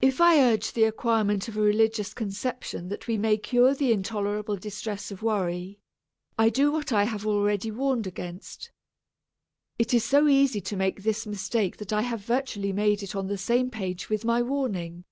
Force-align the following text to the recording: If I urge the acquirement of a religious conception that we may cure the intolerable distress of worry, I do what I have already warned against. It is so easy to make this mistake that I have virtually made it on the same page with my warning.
If 0.00 0.20
I 0.20 0.40
urge 0.40 0.72
the 0.72 0.82
acquirement 0.82 1.46
of 1.46 1.56
a 1.56 1.60
religious 1.60 2.12
conception 2.12 2.88
that 2.88 3.06
we 3.06 3.16
may 3.16 3.36
cure 3.38 3.74
the 3.76 3.92
intolerable 3.92 4.56
distress 4.56 5.12
of 5.12 5.22
worry, 5.22 5.78
I 6.36 6.48
do 6.48 6.72
what 6.72 6.92
I 6.92 7.04
have 7.04 7.24
already 7.24 7.70
warned 7.70 8.08
against. 8.08 8.72
It 9.78 9.94
is 9.94 10.02
so 10.04 10.26
easy 10.26 10.60
to 10.62 10.76
make 10.76 11.04
this 11.04 11.28
mistake 11.28 11.76
that 11.76 11.92
I 11.92 12.02
have 12.02 12.24
virtually 12.24 12.72
made 12.72 13.04
it 13.04 13.14
on 13.14 13.28
the 13.28 13.38
same 13.38 13.70
page 13.70 14.08
with 14.10 14.24
my 14.24 14.42
warning. 14.42 15.04